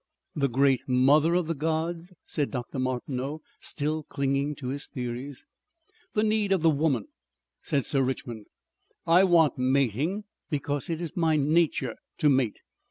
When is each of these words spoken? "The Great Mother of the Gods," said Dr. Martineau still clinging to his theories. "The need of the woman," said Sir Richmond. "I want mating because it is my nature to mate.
"The 0.33 0.49
Great 0.49 0.81
Mother 0.89 1.35
of 1.35 1.45
the 1.45 1.53
Gods," 1.53 2.11
said 2.25 2.49
Dr. 2.49 2.79
Martineau 2.79 3.41
still 3.59 4.01
clinging 4.01 4.55
to 4.55 4.69
his 4.69 4.87
theories. 4.87 5.45
"The 6.15 6.23
need 6.23 6.51
of 6.51 6.63
the 6.63 6.71
woman," 6.71 7.05
said 7.61 7.85
Sir 7.85 8.01
Richmond. 8.01 8.47
"I 9.05 9.23
want 9.23 9.59
mating 9.59 10.23
because 10.49 10.89
it 10.89 11.01
is 11.01 11.15
my 11.15 11.35
nature 11.37 11.97
to 12.17 12.29
mate. 12.29 12.57